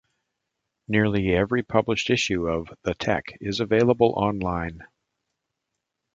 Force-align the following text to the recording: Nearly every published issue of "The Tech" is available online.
Nearly 0.87 1.31
every 1.35 1.61
published 1.61 2.09
issue 2.09 2.47
of 2.47 2.73
"The 2.81 2.95
Tech" 2.95 3.37
is 3.39 3.59
available 3.59 4.13
online. 4.17 4.83